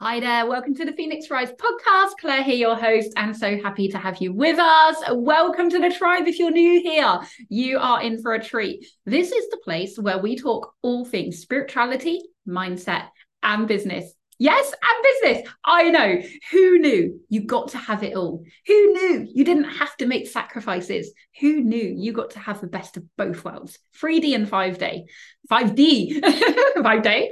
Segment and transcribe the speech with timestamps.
[0.00, 2.10] Hi there, welcome to the Phoenix Rise podcast.
[2.20, 4.94] Claire here, your host, and so happy to have you with us.
[5.10, 7.18] Welcome to the tribe if you're new here.
[7.48, 8.86] You are in for a treat.
[9.06, 13.08] This is the place where we talk all things spirituality, mindset,
[13.42, 14.12] and business.
[14.38, 15.52] Yes, and business.
[15.64, 16.22] I know.
[16.52, 18.44] Who knew you got to have it all?
[18.68, 21.12] Who knew you didn't have to make sacrifices?
[21.40, 23.80] Who knew you got to have the best of both worlds?
[24.00, 25.06] 3D and 5D.
[25.50, 26.20] 5D.
[26.20, 27.28] 5D.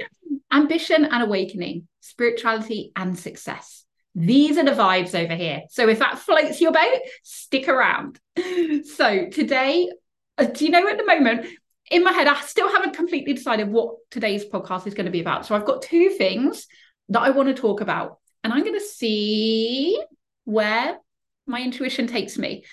[0.51, 3.83] Ambition and awakening, spirituality and success.
[4.15, 5.63] These are the vibes over here.
[5.69, 8.19] So if that floats your boat, stick around.
[8.95, 9.89] So today,
[10.37, 11.45] uh, do you know at the moment,
[11.91, 15.21] in my head, I still haven't completely decided what today's podcast is going to be
[15.21, 15.45] about.
[15.45, 16.67] So I've got two things
[17.09, 18.19] that I want to talk about.
[18.43, 20.01] And I'm going to see
[20.45, 20.97] where
[21.45, 22.65] my intuition takes me.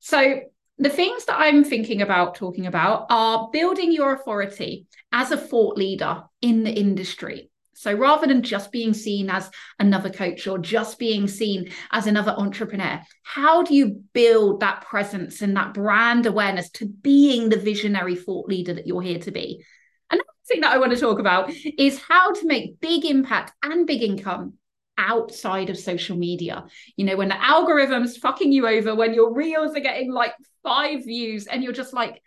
[0.00, 0.40] So,
[0.78, 5.76] the things that I'm thinking about talking about are building your authority as a thought
[5.76, 7.50] leader in the industry.
[7.74, 12.32] So rather than just being seen as another coach or just being seen as another
[12.32, 18.16] entrepreneur, how do you build that presence and that brand awareness to being the visionary
[18.16, 19.64] thought leader that you're here to be?
[20.10, 23.86] Another thing that I want to talk about is how to make big impact and
[23.86, 24.54] big income
[24.98, 26.64] outside of social media.
[26.96, 31.04] You know, when the algorithm's fucking you over, when your reels are getting like five
[31.04, 32.22] views, and you're just like,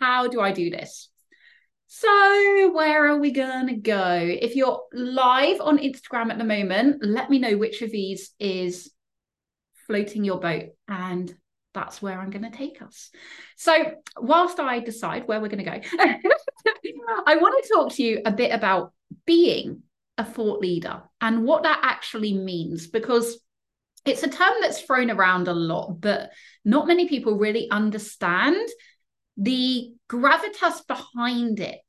[0.00, 1.08] how do I do this?
[1.88, 4.18] So, where are we going to go?
[4.20, 8.90] If you're live on Instagram at the moment, let me know which of these is
[9.86, 11.32] floating your boat and
[11.74, 13.10] that's where I'm going to take us.
[13.56, 13.72] So,
[14.16, 15.80] whilst I decide where we're going to go,
[17.26, 18.92] I want to talk to you a bit about
[19.26, 19.82] being
[20.18, 23.38] a thought leader and what that actually means, because
[24.04, 26.30] it's a term that's thrown around a lot, but
[26.64, 28.68] not many people really understand
[29.36, 31.80] the gravitas behind it.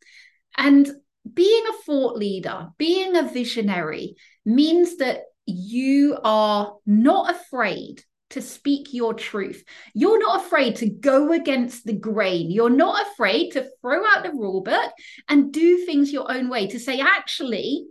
[0.58, 0.90] And
[1.32, 8.94] being a thought leader, being a visionary means that you are not afraid to speak
[8.94, 9.64] your truth.
[9.94, 12.52] You're not afraid to go against the grain.
[12.52, 14.92] You're not afraid to throw out the rule book
[15.30, 17.86] and do things your own way, to say, actually,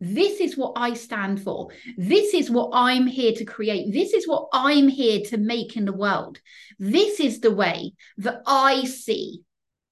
[0.00, 1.68] this is what I stand for.
[1.96, 3.92] This is what I'm here to create.
[3.92, 6.40] This is what I'm here to make in the world.
[6.78, 9.42] This is the way that I see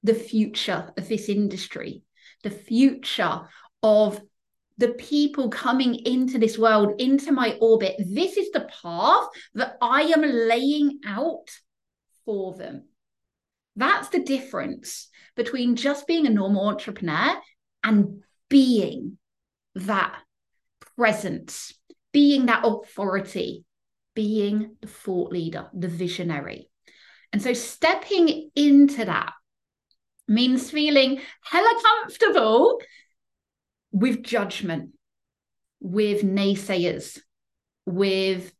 [0.03, 2.03] the future of this industry,
[2.43, 3.43] the future
[3.83, 4.21] of
[4.79, 7.97] the people coming into this world, into my orbit.
[7.99, 11.51] This is the path that I am laying out
[12.25, 12.85] for them.
[13.77, 17.37] That's the difference between just being a normal entrepreneur
[17.83, 19.19] and being
[19.87, 20.15] that
[20.97, 21.73] presence,
[22.13, 23.65] being that authority,
[24.15, 26.69] being the thought leader, the visionary.
[27.33, 29.33] And so stepping into that
[30.27, 32.81] means feeling hella comfortable
[33.93, 34.91] with judgment,
[35.81, 37.19] with naysayers,
[37.87, 38.53] with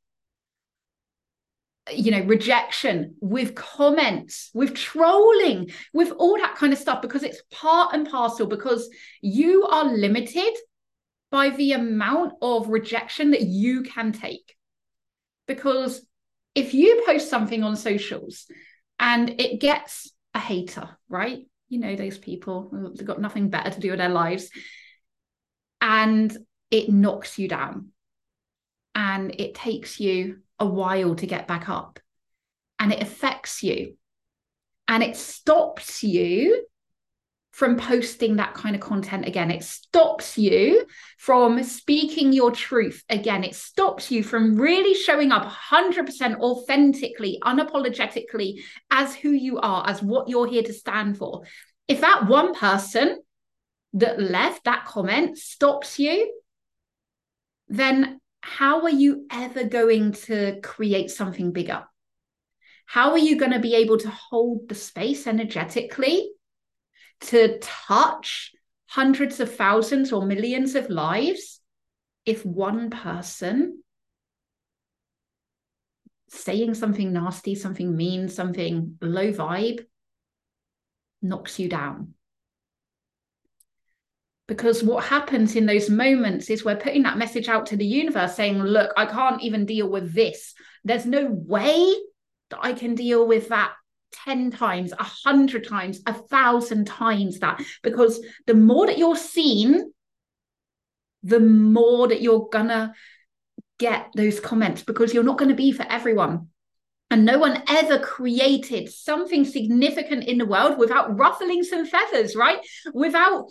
[1.93, 7.41] you know rejection with comments with trolling with all that kind of stuff because it's
[7.51, 8.91] part and parcel because
[9.23, 10.55] you are limited
[11.31, 14.57] by the amount of rejection that you can take.
[15.47, 16.05] Because
[16.55, 18.47] if you post something on socials
[18.99, 21.47] and it gets a hater right?
[21.69, 24.51] You know those people they've got nothing better to do with their lives.
[25.81, 26.37] And
[26.71, 27.89] it knocks you down.
[28.95, 32.01] And it takes you a while to get back up.
[32.79, 33.97] And it affects you.
[34.89, 36.65] And it stops you
[37.59, 39.51] from posting that kind of content again.
[39.51, 40.87] It stops you
[41.17, 43.43] from speaking your truth again.
[43.43, 48.61] It stops you from really showing up 100% authentically, unapologetically
[48.93, 51.43] as who you are, as what you're here to stand for.
[51.89, 53.19] If that one person
[53.95, 56.33] that left that comment stops you,
[57.67, 61.83] then how are you ever going to create something bigger?
[62.87, 66.31] How are you going to be able to hold the space energetically
[67.21, 68.53] to touch
[68.87, 71.61] hundreds of thousands or millions of lives
[72.25, 73.83] if one person
[76.31, 79.85] saying something nasty, something mean, something low vibe
[81.23, 82.15] knocks you down?
[84.49, 88.35] because what happens in those moments is we're putting that message out to the universe
[88.35, 90.55] saying look i can't even deal with this
[90.85, 91.95] there's no way
[92.51, 93.73] that i can deal with that
[94.13, 99.93] 10 times a hundred times a thousand times that because the more that you're seen
[101.23, 102.95] the more that you're gonna
[103.79, 106.49] get those comments because you're not going to be for everyone
[107.11, 112.59] and no one ever created something significant in the world without ruffling some feathers right
[112.93, 113.47] without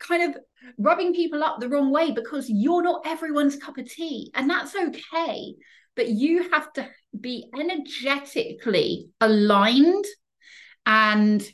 [0.00, 0.42] kind of
[0.78, 4.30] rubbing people up the wrong way because you're not everyone's cup of tea.
[4.34, 5.54] And that's okay.
[5.96, 6.88] But you have to
[7.18, 10.04] be energetically aligned
[10.86, 11.46] and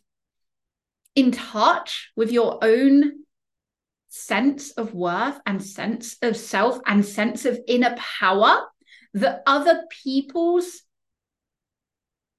[1.15, 3.25] in touch with your own
[4.09, 8.63] sense of worth and sense of self and sense of inner power
[9.15, 10.83] that other people's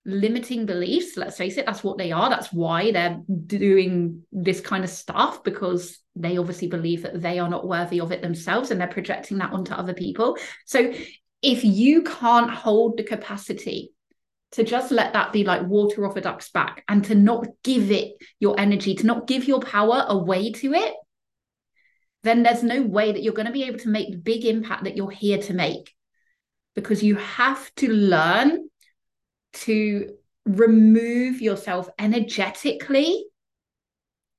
[0.05, 4.85] limiting beliefs let's face it that's what they are that's why they're doing this kind
[4.85, 8.81] of stuff because they obviously believe that they are not worthy of it themselves and
[8.81, 10.37] they're projecting that onto other people.
[10.65, 10.93] So
[11.41, 13.93] if you can't hold the capacity
[14.53, 17.91] to just let that be like water off a duck's back and to not give
[17.91, 20.93] it your energy to not give your power away to it
[22.23, 24.83] then there's no way that you're going to be able to make the big impact
[24.83, 25.93] that you're here to make
[26.75, 28.67] because you have to learn
[29.53, 30.13] to
[30.45, 33.25] remove yourself energetically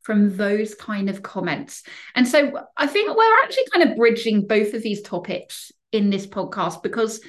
[0.03, 1.83] from those kind of comments.
[2.15, 6.27] And so I think we're actually kind of bridging both of these topics in this
[6.27, 7.21] podcast because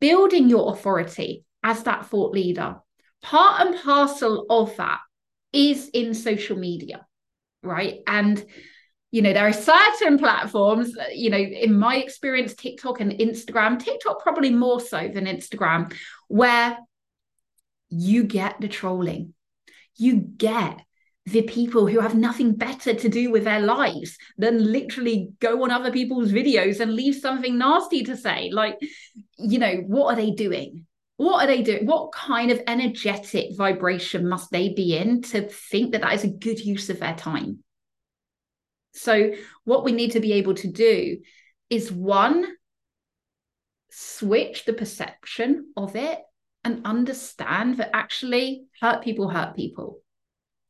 [0.00, 2.76] building your authority as that thought leader,
[3.22, 5.00] part and parcel of that
[5.52, 7.06] is in social media,
[7.62, 8.00] right?
[8.06, 8.44] And
[9.12, 13.78] you know, there are certain platforms, uh, you know, in my experience, TikTok and Instagram,
[13.78, 15.94] TikTok probably more so than Instagram,
[16.28, 16.78] where
[17.90, 19.34] you get the trolling.
[19.96, 20.80] You get
[21.26, 25.70] the people who have nothing better to do with their lives than literally go on
[25.70, 28.50] other people's videos and leave something nasty to say.
[28.52, 28.76] Like,
[29.38, 30.86] you know, what are they doing?
[31.18, 31.86] What are they doing?
[31.86, 36.28] What kind of energetic vibration must they be in to think that that is a
[36.28, 37.62] good use of their time?
[38.94, 39.32] So,
[39.64, 41.18] what we need to be able to do
[41.70, 42.46] is one,
[43.90, 46.18] switch the perception of it
[46.64, 50.00] and understand that actually hurt people hurt people.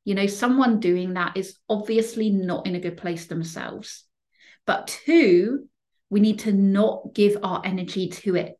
[0.04, 4.04] You know, someone doing that is obviously not in a good place themselves.
[4.66, 5.68] But two,
[6.10, 8.58] we need to not give our energy to it.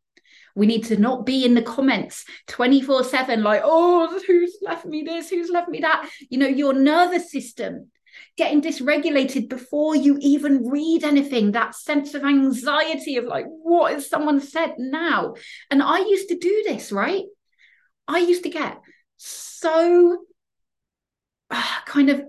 [0.55, 5.03] We need to not be in the comments 24 7, like, oh, who's left me
[5.03, 5.31] this?
[5.31, 6.09] Who's left me that?
[6.29, 7.91] You know, your nervous system
[8.37, 14.09] getting dysregulated before you even read anything, that sense of anxiety of like, what has
[14.09, 15.35] someone said now?
[15.71, 17.25] And I used to do this, right?
[18.09, 18.79] I used to get
[19.17, 20.19] so
[21.87, 22.23] kind of,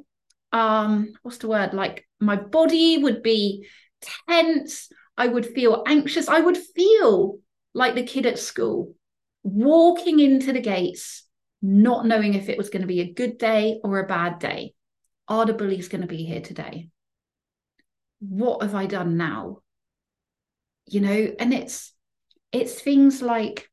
[0.52, 1.74] um, what's the word?
[1.74, 3.68] Like my body would be
[4.28, 4.90] tense.
[5.18, 6.28] I would feel anxious.
[6.28, 7.40] I would feel
[7.74, 8.94] like the kid at school
[9.44, 11.24] walking into the gates,
[11.62, 14.74] not knowing if it was going to be a good day or a bad day
[15.28, 16.90] are the bullies going to be here today?
[18.19, 19.60] What have I done now?
[20.86, 21.94] You know, and it's
[22.52, 23.69] it's things like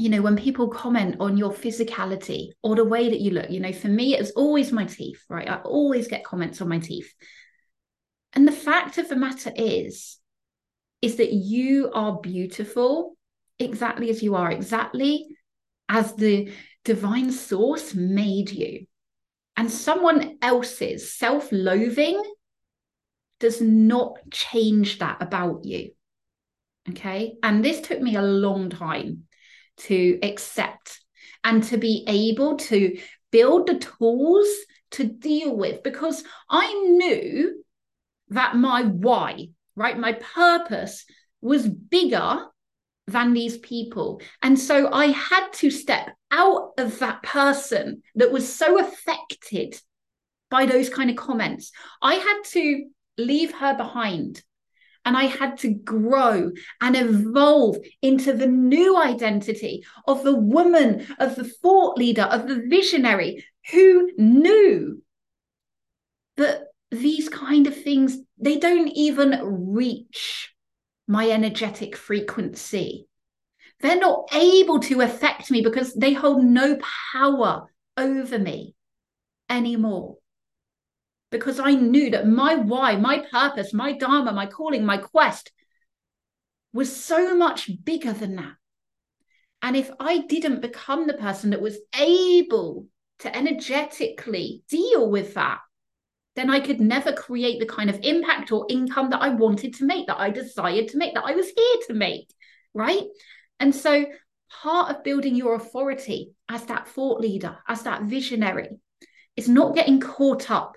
[0.00, 3.60] you know when people comment on your physicality or the way that you look you
[3.60, 7.12] know for me it's always my teeth right i always get comments on my teeth
[8.32, 10.18] and the fact of the matter is
[11.02, 13.16] is that you are beautiful
[13.58, 15.26] exactly as you are exactly
[15.88, 16.50] as the
[16.84, 18.86] divine source made you
[19.56, 22.22] and someone else's self loathing
[23.40, 25.90] does not change that about you.
[26.88, 27.34] Okay.
[27.42, 29.24] And this took me a long time
[29.78, 31.00] to accept
[31.44, 32.98] and to be able to
[33.30, 34.48] build the tools
[34.92, 37.64] to deal with because I knew
[38.30, 41.04] that my why, right, my purpose
[41.40, 42.46] was bigger
[43.06, 44.20] than these people.
[44.42, 49.80] And so I had to step out of that person that was so affected
[50.50, 51.72] by those kind of comments.
[52.02, 52.86] I had to
[53.18, 54.42] leave her behind
[55.04, 61.36] and I had to grow and evolve into the new identity of the woman, of
[61.36, 65.02] the thought leader, of the visionary who knew
[66.36, 70.54] that these kind of things, they don't even reach
[71.06, 73.06] my energetic frequency.
[73.80, 76.78] They're not able to affect me because they hold no
[77.12, 78.74] power over me
[79.48, 80.16] anymore.
[81.30, 85.52] Because I knew that my why, my purpose, my dharma, my calling, my quest
[86.72, 88.54] was so much bigger than that.
[89.62, 92.86] And if I didn't become the person that was able
[93.20, 95.60] to energetically deal with that,
[96.36, 99.84] then I could never create the kind of impact or income that I wanted to
[99.84, 102.32] make, that I desired to make, that I was here to make.
[102.72, 103.04] Right.
[103.58, 104.06] And so,
[104.62, 108.68] part of building your authority as that thought leader, as that visionary,
[109.36, 110.76] is not getting caught up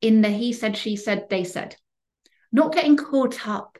[0.00, 1.76] in the he said, she said, they said,
[2.52, 3.78] not getting caught up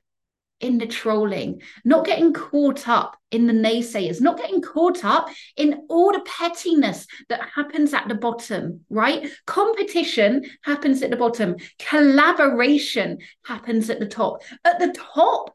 [0.60, 5.86] in the trolling, not getting caught up in the naysayers, not getting caught up in
[5.88, 9.30] all the pettiness that happens at the bottom, right?
[9.46, 14.42] Competition happens at the bottom, collaboration happens at the top.
[14.64, 15.54] At the top,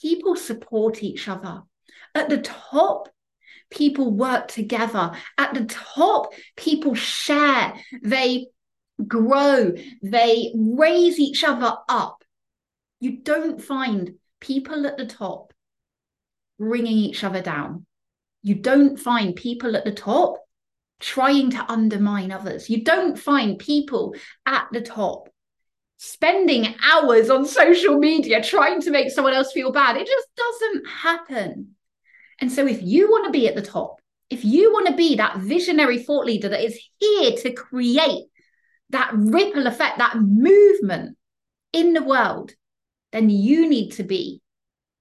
[0.00, 1.62] people support each other.
[2.14, 3.08] At the top,
[3.70, 5.12] people work together.
[5.38, 8.48] At the top, people share, they
[9.06, 12.24] grow, they raise each other up.
[13.00, 15.52] You don't find people at the top
[16.58, 17.86] bringing each other down.
[18.42, 20.38] You don't find people at the top
[21.00, 22.70] trying to undermine others.
[22.70, 24.14] You don't find people
[24.46, 25.28] at the top
[25.96, 29.96] spending hours on social media trying to make someone else feel bad.
[29.96, 31.74] It just doesn't happen.
[32.40, 35.16] And so, if you want to be at the top, if you want to be
[35.16, 38.24] that visionary thought leader that is here to create
[38.92, 41.16] that ripple effect, that movement
[41.72, 42.52] in the world,
[43.10, 44.40] then you need to be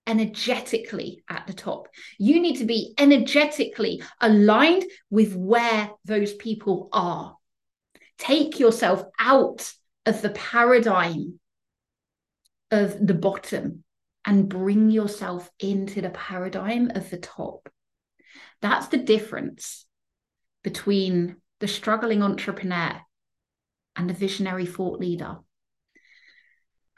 [0.08, 1.88] energetically at the top.
[2.18, 7.36] You need to be energetically aligned with where those people are.
[8.18, 9.72] Take yourself out
[10.06, 11.40] of the paradigm
[12.72, 13.84] of the bottom
[14.26, 17.70] and bring yourself into the paradigm of the top.
[18.62, 19.86] That's the difference
[20.64, 23.02] between the struggling entrepreneur
[23.96, 25.38] and a visionary thought leader.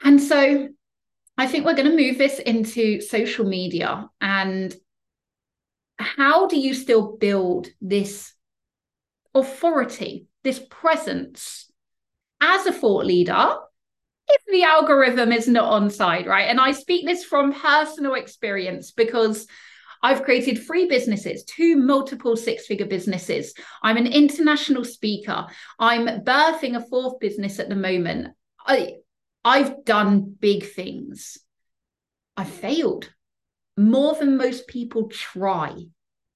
[0.02, 0.68] And so
[1.36, 4.74] I think we're going to move this into social media and
[5.98, 8.32] how do you still build this
[9.34, 11.70] authority, this presence
[12.40, 13.56] as a thought leader
[14.28, 16.48] if the algorithm is not on side, right?
[16.48, 19.46] And I speak this from personal experience because
[20.04, 23.54] I've created three businesses, two multiple six figure businesses.
[23.82, 25.46] I'm an international speaker.
[25.78, 28.34] I'm birthing a fourth business at the moment.
[28.66, 28.96] I,
[29.42, 31.38] I've done big things.
[32.36, 33.08] I've failed
[33.78, 35.74] more than most people try.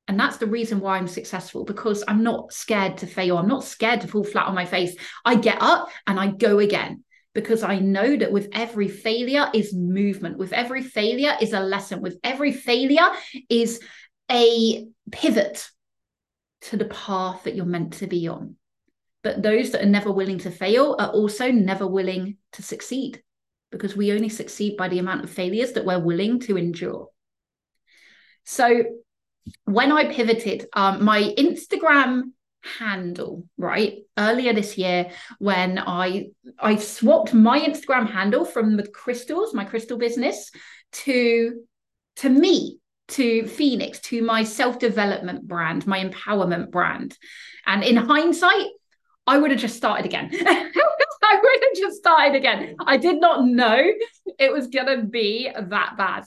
[0.08, 3.36] And that's the reason why I'm successful because I'm not scared to fail.
[3.36, 4.96] I'm not scared to fall flat on my face.
[5.26, 7.04] I get up and I go again
[7.38, 12.00] because I know that with every failure is movement, with every failure is a lesson,
[12.00, 13.10] with every failure
[13.48, 13.78] is
[14.28, 15.70] a pivot
[16.62, 18.56] to the path that you're meant to be on.
[19.22, 23.22] But those that are never willing to fail are also never willing to succeed
[23.70, 27.06] because we only succeed by the amount of failures that we're willing to endure.
[28.42, 28.82] So
[29.62, 33.98] when I pivoted, um, my Instagram handle right?
[34.16, 36.26] Earlier this year when i
[36.58, 40.50] i swapped my instagram handle from the crystals my crystal business
[40.92, 41.62] to
[42.16, 47.16] to me to phoenix to my self-development brand my empowerment brand.
[47.66, 48.68] And in hindsight
[49.26, 50.30] i would have just started again
[51.30, 52.76] I would have just started again.
[52.80, 53.92] I did not know
[54.38, 56.24] it was gonna be that bad.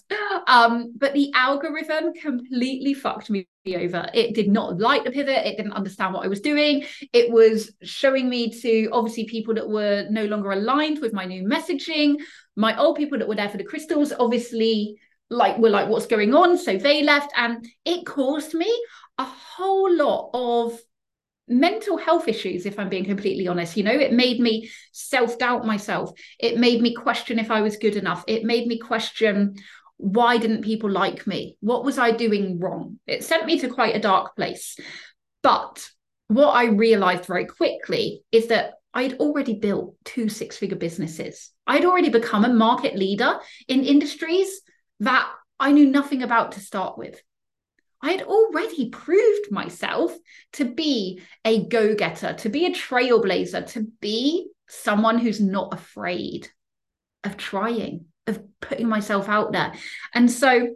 [0.47, 4.07] Um, but the algorithm completely fucked me over.
[4.13, 6.85] It did not like the pivot, it didn't understand what I was doing.
[7.13, 11.43] It was showing me to obviously people that were no longer aligned with my new
[11.43, 12.17] messaging.
[12.55, 14.97] My old people that were there for the crystals, obviously,
[15.29, 16.57] like were like, what's going on?
[16.57, 18.69] So they left, and it caused me
[19.17, 20.79] a whole lot of
[21.51, 26.11] mental health issues if i'm being completely honest you know it made me self-doubt myself.
[26.39, 28.23] It made me question if i was good enough.
[28.27, 29.55] It made me question
[29.97, 31.57] why didn't people like me?
[31.59, 32.99] What was i doing wrong?
[33.05, 34.77] It sent me to quite a dark place.
[35.43, 35.87] But
[36.27, 41.51] what i realized very quickly is that i'd already built two six figure businesses.
[41.67, 44.61] I'd already become a market leader in industries
[45.01, 45.29] that
[45.59, 47.21] i knew nothing about to start with
[48.01, 50.15] I had already proved myself
[50.53, 56.47] to be a go getter, to be a trailblazer, to be someone who's not afraid
[57.23, 59.73] of trying, of putting myself out there.
[60.13, 60.75] And so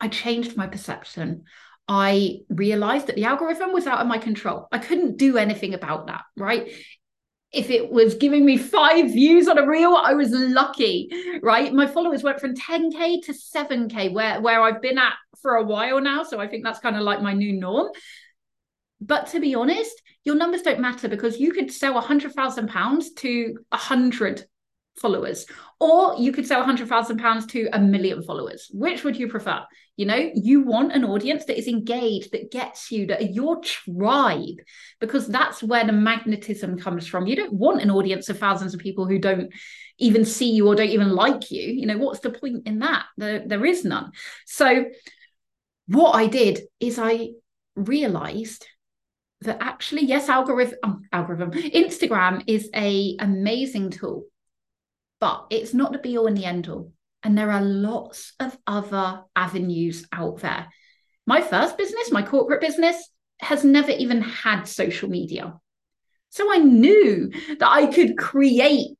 [0.00, 1.44] I changed my perception.
[1.88, 4.68] I realized that the algorithm was out of my control.
[4.70, 6.72] I couldn't do anything about that, right?
[7.52, 11.10] If it was giving me five views on a reel, I was lucky,
[11.42, 11.72] right?
[11.72, 16.00] My followers went from 10k to 7k, where where I've been at for a while
[16.00, 16.22] now.
[16.22, 17.88] So I think that's kind of like my new norm.
[19.00, 23.12] But to be honest, your numbers don't matter because you could sell hundred thousand pounds
[23.14, 24.44] to a hundred
[24.98, 25.46] followers,
[25.78, 28.68] or you could sell a hundred thousand pounds to a million followers.
[28.72, 29.64] Which would you prefer?
[29.96, 34.56] You know, you want an audience that is engaged, that gets you, that your tribe,
[34.98, 37.26] because that's where the magnetism comes from.
[37.26, 39.52] You don't want an audience of thousands of people who don't
[39.98, 41.62] even see you or don't even like you.
[41.62, 43.04] You know, what's the point in that?
[43.16, 44.12] There, there is none.
[44.46, 44.86] So
[45.86, 47.30] what I did is I
[47.76, 48.66] realized
[49.42, 54.26] that actually yes algorithm um, algorithm instagram is a amazing tool
[55.20, 58.56] but it's not the be all and the end all And there are lots of
[58.66, 60.68] other avenues out there.
[61.26, 63.10] My first business, my corporate business,
[63.40, 65.54] has never even had social media.
[66.30, 68.96] So I knew that I could create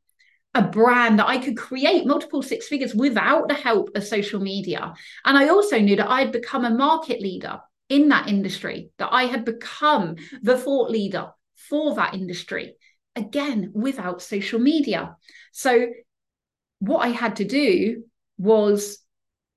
[0.54, 4.92] a brand that I could create multiple six figures without the help of social media.
[5.24, 9.24] And I also knew that I'd become a market leader in that industry, that I
[9.24, 12.74] had become the thought leader for that industry,
[13.14, 15.16] again, without social media.
[15.52, 15.86] So,
[16.80, 18.04] what I had to do
[18.38, 18.98] was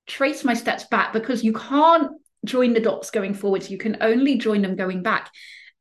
[0.06, 2.12] trace my steps back because you can't
[2.46, 5.32] join the dots going forwards, you can only join them going back.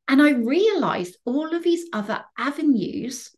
[0.09, 3.31] And I realized all of these other avenues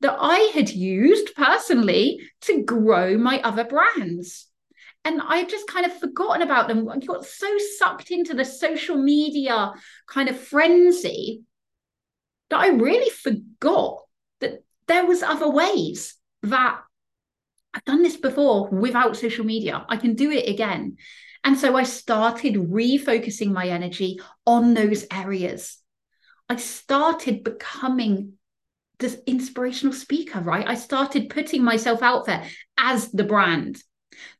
[0.00, 4.48] that I had used personally to grow my other brands.
[5.04, 6.88] And I've just kind of forgotten about them.
[6.88, 7.46] I got so
[7.78, 9.72] sucked into the social media
[10.06, 11.42] kind of frenzy
[12.50, 13.98] that I really forgot
[14.40, 16.80] that there was other ways that
[17.74, 19.84] I've done this before without social media.
[19.88, 20.96] I can do it again.
[21.42, 25.78] And so I started refocusing my energy on those areas.
[26.48, 28.34] I started becoming
[28.98, 30.66] this inspirational speaker, right?
[30.66, 33.82] I started putting myself out there as the brand,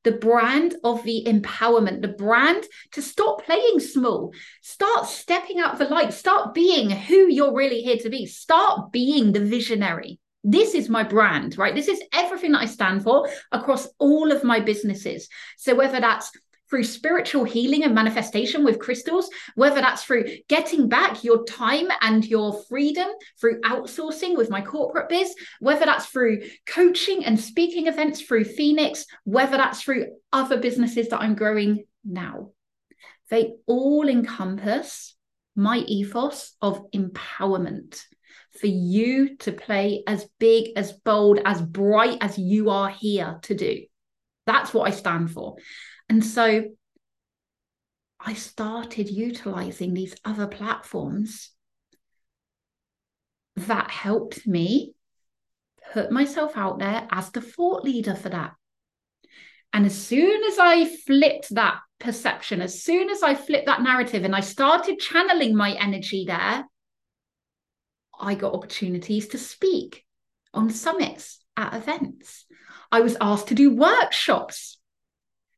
[0.05, 5.87] the brand of the empowerment, the brand to stop playing small, start stepping out the
[5.87, 10.21] light, start being who you're really here to be, start being the visionary.
[10.45, 11.75] This is my brand, right?
[11.75, 15.29] This is everything that I stand for across all of my businesses.
[15.57, 16.31] So, whether that's
[16.69, 22.25] through spiritual healing and manifestation with crystals, whether that's through getting back your time and
[22.27, 23.09] your freedom
[23.41, 29.07] through outsourcing with my corporate biz, whether that's through coaching and speaking events through Phoenix,
[29.25, 32.51] whether that's through other businesses that I'm growing now.
[33.31, 35.15] They all encompass
[35.57, 38.03] my ethos of empowerment
[38.59, 43.55] for you to play as big, as bold, as bright as you are here to
[43.55, 43.83] do.
[44.47, 45.57] That's what I stand for.
[46.09, 46.65] And so
[48.21, 51.51] I started utilizing these other platforms
[53.57, 54.95] that helped me
[55.93, 58.53] put myself out there as the thought leader for that.
[59.73, 64.25] And as soon as I flipped that perception, as soon as I flipped that narrative
[64.25, 66.65] and I started channeling my energy there,
[68.21, 70.05] I got opportunities to speak
[70.53, 72.47] on summits at events.
[72.91, 74.79] I was asked to do workshops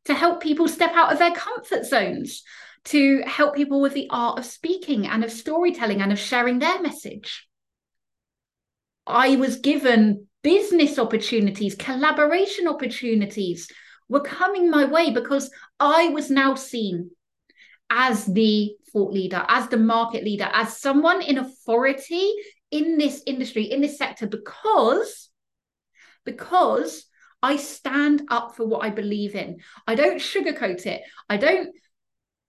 [0.07, 2.42] to help people step out of their comfort zones,
[2.85, 6.81] to help people with the art of speaking and of storytelling and of sharing their
[6.81, 7.47] message.
[9.07, 13.69] I was given business opportunities, collaboration opportunities
[14.09, 17.11] were coming my way because I was now seen
[17.90, 22.33] as the thought leader, as the market leader, as someone in authority
[22.70, 25.31] in this industry, in this sector, because
[26.25, 27.07] because
[27.42, 29.59] I stand up for what I believe in.
[29.87, 31.03] I don't sugarcoat it.
[31.29, 31.75] I don't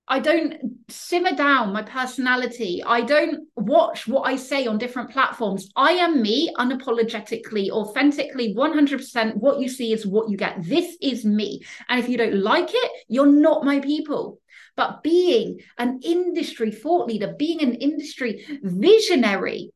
[0.10, 0.56] I don't
[0.88, 2.82] simmer down my personality.
[2.82, 5.70] I don't watch what I say on different platforms.
[5.76, 9.36] I am me unapologetically, authentically, 100%.
[9.36, 10.64] What you see is what you get.
[10.64, 11.62] This is me.
[11.90, 14.40] And if you don't like it, you're not my people.
[14.78, 19.72] But being an industry thought leader, being an industry visionary,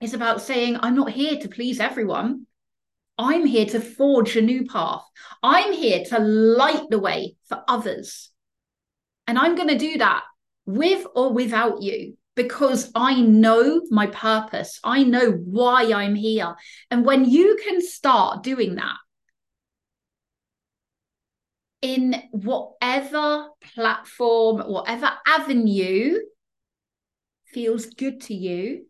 [0.00, 2.46] is about saying, I'm not here to please everyone.
[3.18, 5.04] I'm here to forge a new path.
[5.42, 8.30] I'm here to light the way for others.
[9.26, 10.24] And I'm going to do that
[10.64, 14.80] with or without you because I know my purpose.
[14.82, 16.56] I know why I'm here.
[16.90, 18.96] And when you can start doing that
[21.82, 26.18] in whatever platform, whatever avenue
[27.46, 28.86] feels good to you,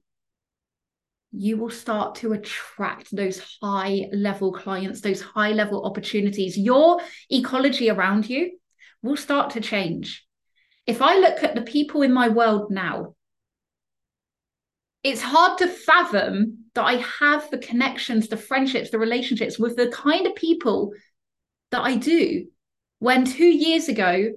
[1.32, 6.58] you will start to attract those high level clients, those high level opportunities.
[6.58, 7.00] Your
[7.30, 8.58] ecology around you
[9.02, 10.26] will start to change.
[10.86, 13.14] If I look at the people in my world now,
[15.04, 19.88] it's hard to fathom that I have the connections, the friendships, the relationships with the
[19.88, 20.92] kind of people
[21.70, 22.46] that I do.
[23.00, 24.32] When two years ago,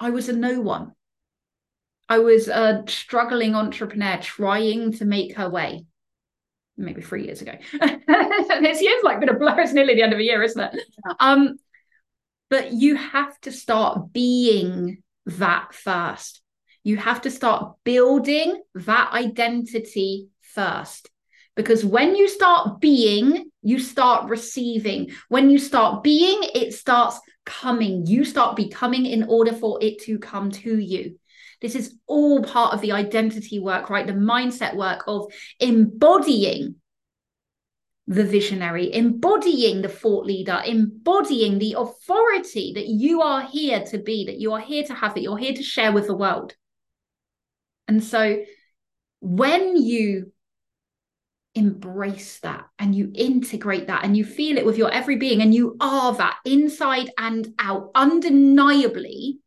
[0.00, 0.92] I was a no one.
[2.08, 5.86] I was a struggling entrepreneur trying to make her way
[6.76, 7.52] maybe three years ago.
[7.80, 9.60] this year's like been a blur.
[9.60, 10.82] It's nearly the end of a year, isn't it?
[11.20, 11.58] Um,
[12.50, 16.40] but you have to start being that first.
[16.84, 21.10] You have to start building that identity first.
[21.56, 25.10] Because when you start being, you start receiving.
[25.28, 28.06] When you start being, it starts coming.
[28.06, 31.18] You start becoming in order for it to come to you.
[31.62, 34.06] This is all part of the identity work, right?
[34.06, 36.76] The mindset work of embodying
[38.06, 44.26] the visionary, embodying the thought leader, embodying the authority that you are here to be,
[44.26, 46.54] that you are here to have, that you're here to share with the world.
[47.88, 48.44] And so
[49.20, 50.32] when you
[51.56, 55.54] embrace that and you integrate that and you feel it with your every being and
[55.54, 59.38] you are that inside and out, undeniably,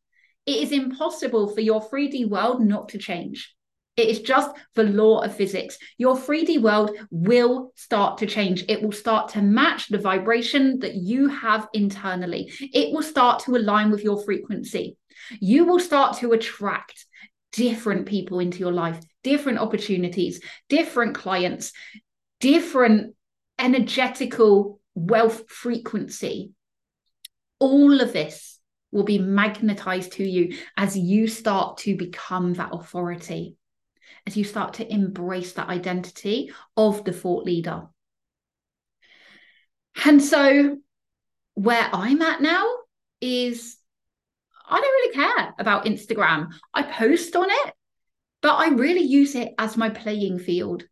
[0.45, 3.55] it is impossible for your 3D world not to change.
[3.95, 5.77] It is just the law of physics.
[5.97, 8.63] Your 3D world will start to change.
[8.69, 12.51] It will start to match the vibration that you have internally.
[12.61, 14.95] It will start to align with your frequency.
[15.41, 17.05] You will start to attract
[17.51, 21.71] different people into your life, different opportunities, different clients,
[22.39, 23.15] different
[23.57, 26.51] energetical wealth frequency.
[27.59, 28.59] All of this
[28.91, 33.55] will be magnetized to you as you start to become that authority,
[34.25, 37.87] as you start to embrace that identity of the thought leader.
[40.05, 40.77] And so,
[41.55, 42.65] where I'm at now
[43.19, 43.78] is
[44.69, 46.53] I don't really care about Instagram.
[46.73, 47.73] I post on it,
[48.41, 50.83] but I really use it as my playing field.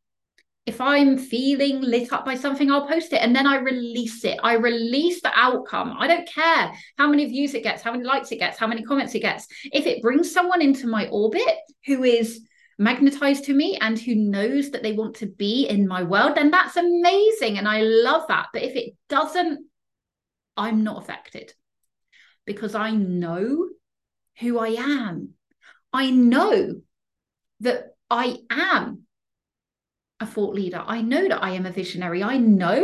[0.65, 4.37] If I'm feeling lit up by something, I'll post it and then I release it.
[4.43, 5.95] I release the outcome.
[5.97, 8.83] I don't care how many views it gets, how many likes it gets, how many
[8.83, 9.47] comments it gets.
[9.71, 12.45] If it brings someone into my orbit who is
[12.77, 16.51] magnetized to me and who knows that they want to be in my world, then
[16.51, 17.57] that's amazing.
[17.57, 18.47] And I love that.
[18.51, 19.65] But if it doesn't,
[20.57, 21.53] I'm not affected
[22.47, 23.67] because I know
[24.39, 25.33] who I am.
[25.93, 26.81] I know
[27.59, 29.03] that I am
[30.19, 30.83] a thought leader.
[30.83, 32.23] I know that I am a visionary.
[32.23, 32.83] I know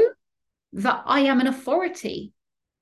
[0.73, 2.33] that I am an authority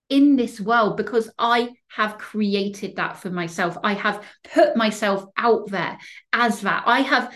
[0.09, 3.77] in this world because I have created that for myself.
[3.83, 5.97] I have put myself out there
[6.33, 6.83] as that.
[6.85, 7.33] I have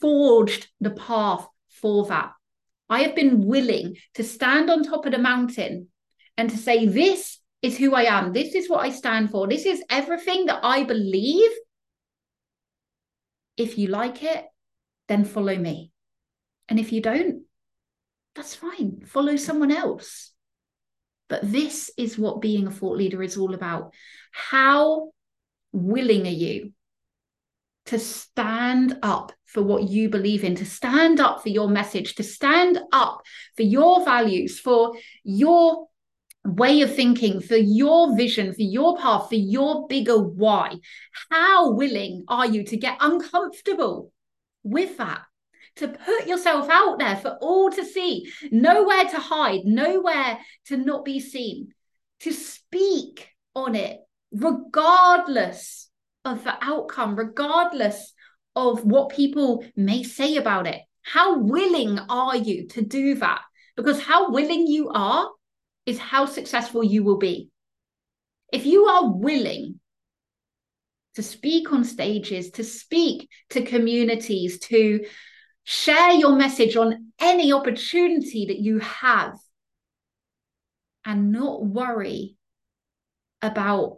[0.00, 2.32] forged the path for that.
[2.88, 5.88] I have been willing to stand on top of the mountain
[6.36, 8.32] and to say, This is who I am.
[8.32, 9.48] This is what I stand for.
[9.48, 11.50] This is everything that I believe.
[13.56, 14.44] If you like it,
[15.08, 15.90] then follow me.
[16.68, 17.42] And if you don't,
[18.34, 19.02] that's fine.
[19.06, 20.32] Follow someone else.
[21.28, 23.92] But this is what being a thought leader is all about.
[24.32, 25.10] How
[25.72, 26.72] willing are you
[27.86, 32.22] to stand up for what you believe in, to stand up for your message, to
[32.22, 33.22] stand up
[33.56, 34.94] for your values, for
[35.24, 35.88] your
[36.54, 40.76] way of thinking, for your vision, for your path, for your bigger why.
[41.30, 44.12] How willing are you to get uncomfortable
[44.62, 45.22] with that?
[45.76, 51.04] To put yourself out there for all to see, nowhere to hide, nowhere to not
[51.04, 51.72] be seen,
[52.20, 53.98] to speak on it,
[54.32, 55.88] regardless
[56.24, 58.12] of the outcome, regardless
[58.56, 60.80] of what people may say about it.
[61.02, 63.42] How willing are you to do that?
[63.76, 65.30] Because how willing you are
[65.88, 67.48] is how successful you will be.
[68.52, 69.80] If you are willing
[71.14, 75.04] to speak on stages, to speak to communities, to
[75.64, 79.38] share your message on any opportunity that you have,
[81.04, 82.36] and not worry
[83.40, 83.96] about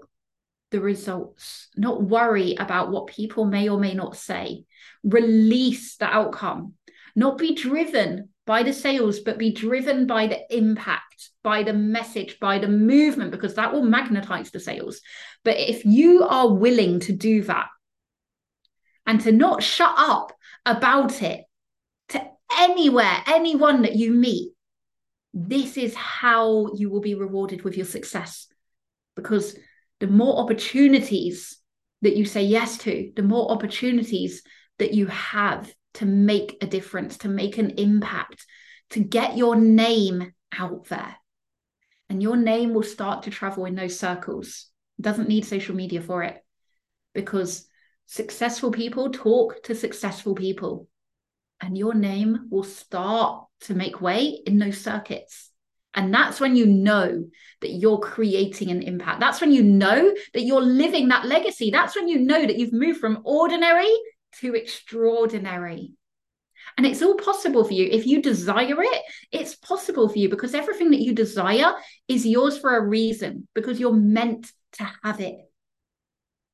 [0.70, 4.64] the results, not worry about what people may or may not say,
[5.02, 6.74] release the outcome,
[7.16, 12.40] not be driven by the sales, but be driven by the impact, by the message,
[12.40, 15.00] by the movement, because that will magnetize the sales.
[15.44, 17.68] But if you are willing to do that
[19.06, 20.32] and to not shut up
[20.66, 21.44] about it
[22.08, 22.26] to
[22.58, 24.50] anywhere, anyone that you meet,
[25.32, 28.48] this is how you will be rewarded with your success.
[29.14, 29.56] Because
[30.00, 31.56] the more opportunities
[32.02, 34.42] that you say yes to, the more opportunities
[34.80, 38.46] that you have to make a difference, to make an impact,
[38.90, 41.16] to get your name out there.
[42.08, 44.66] And your name will start to travel in those circles.
[44.98, 46.44] It doesn't need social media for it
[47.14, 47.66] because
[48.06, 50.88] successful people talk to successful people.
[51.60, 55.50] And your name will start to make way in those circuits.
[55.94, 57.24] And that's when you know
[57.60, 59.20] that you're creating an impact.
[59.20, 61.70] That's when you know that you're living that legacy.
[61.70, 63.92] That's when you know that you've moved from ordinary
[64.40, 65.94] to extraordinary.
[66.76, 67.88] And it's all possible for you.
[67.90, 71.72] If you desire it, it's possible for you because everything that you desire
[72.06, 75.36] is yours for a reason because you're meant to have it.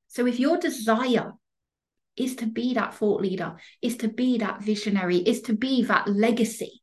[0.09, 1.33] So if your desire
[2.17, 6.09] is to be that thought leader, is to be that visionary, is to be that
[6.09, 6.83] legacy,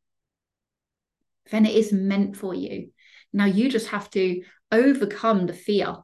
[1.49, 2.91] then it is meant for you.
[3.31, 5.95] Now you just have to overcome the fear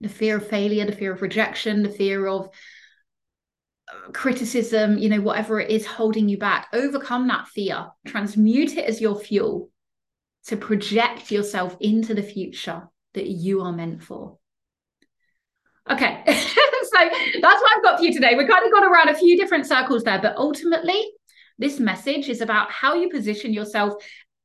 [0.00, 2.48] the fear of failure, the fear of rejection, the fear of
[4.12, 9.00] criticism, you know, whatever it is holding you back, overcome that fear, transmute it as
[9.00, 9.70] your fuel,
[10.46, 14.38] to project yourself into the future that you are meant for.
[15.90, 16.98] Okay, so
[17.40, 18.34] that's what I've got for you today.
[18.36, 21.12] We've kind of got around a few different circles there, but ultimately,
[21.58, 23.94] this message is about how you position yourself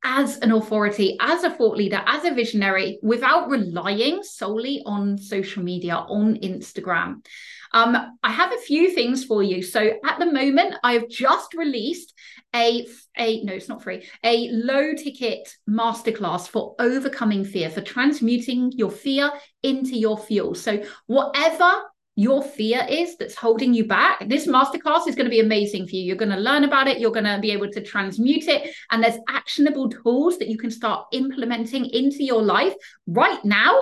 [0.02, 5.62] as an authority, as a thought leader, as a visionary, without relying solely on social
[5.62, 7.24] media, on Instagram.
[7.72, 9.62] Um, I have a few things for you.
[9.62, 12.14] So at the moment, I've just released
[12.54, 12.86] a
[13.16, 18.90] a no, it's not free, a low ticket masterclass for overcoming fear, for transmuting your
[18.90, 19.30] fear
[19.62, 20.54] into your fuel.
[20.54, 21.82] So whatever
[22.20, 25.96] your fear is that's holding you back, this masterclass is going to be amazing for
[25.96, 26.02] you.
[26.02, 29.02] You're going to learn about it, you're going to be able to transmute it, and
[29.02, 32.74] there's actionable tools that you can start implementing into your life
[33.06, 33.80] right now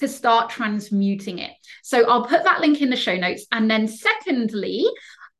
[0.00, 1.52] to start transmuting it.
[1.82, 3.46] So I'll put that link in the show notes.
[3.50, 4.84] And then, secondly,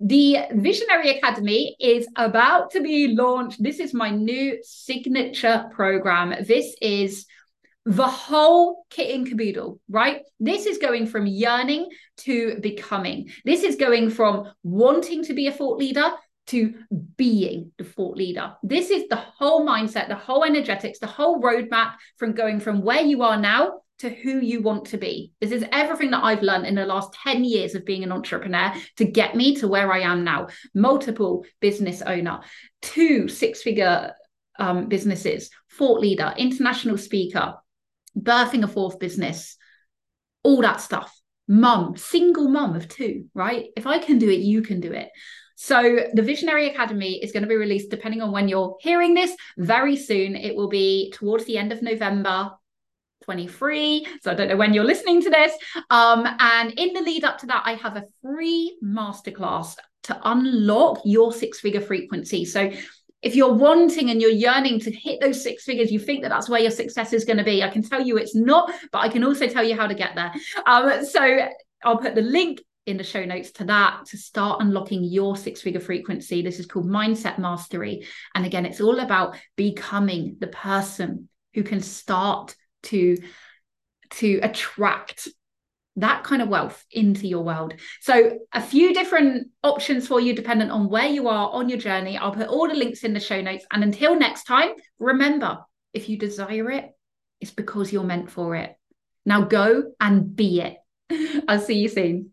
[0.00, 3.62] the Visionary Academy is about to be launched.
[3.62, 6.34] This is my new signature program.
[6.46, 7.26] This is
[7.86, 10.22] the whole kit and caboodle, right?
[10.40, 13.30] This is going from yearning to becoming.
[13.44, 16.10] This is going from wanting to be a thought leader
[16.46, 16.74] to
[17.16, 18.54] being the thought leader.
[18.62, 23.02] This is the whole mindset, the whole energetics, the whole roadmap from going from where
[23.02, 25.32] you are now to who you want to be.
[25.40, 28.74] This is everything that I've learned in the last 10 years of being an entrepreneur
[28.96, 30.48] to get me to where I am now.
[30.74, 32.40] Multiple business owner,
[32.82, 34.12] two six figure
[34.58, 37.54] um, businesses, thought leader, international speaker,
[38.18, 39.56] birthing a fourth business,
[40.42, 41.14] all that stuff.
[41.46, 43.66] Mum, single mum of two, right?
[43.76, 45.10] If I can do it, you can do it.
[45.56, 49.36] So, the Visionary Academy is going to be released depending on when you're hearing this
[49.56, 50.36] very soon.
[50.36, 52.52] It will be towards the end of November,
[53.24, 54.06] 23.
[54.22, 55.52] So I don't know when you're listening to this.
[55.90, 61.00] Um, and in the lead up to that, I have a free masterclass to unlock
[61.04, 62.44] your six figure frequency.
[62.44, 62.70] So
[63.24, 66.48] if you're wanting and you're yearning to hit those six figures, you think that that's
[66.48, 67.62] where your success is going to be.
[67.62, 70.14] I can tell you it's not, but I can also tell you how to get
[70.14, 70.32] there.
[70.66, 71.48] Um, so
[71.82, 75.62] I'll put the link in the show notes to that to start unlocking your six
[75.62, 76.42] figure frequency.
[76.42, 78.06] This is called Mindset Mastery.
[78.34, 83.16] And again, it's all about becoming the person who can start to
[84.10, 85.28] to attract
[85.96, 87.74] that kind of wealth into your world.
[88.00, 92.18] So, a few different options for you, dependent on where you are on your journey.
[92.18, 93.64] I'll put all the links in the show notes.
[93.72, 95.58] And until next time, remember
[95.92, 96.90] if you desire it,
[97.40, 98.74] it's because you're meant for it.
[99.24, 101.44] Now go and be it.
[101.48, 102.30] I'll see you soon.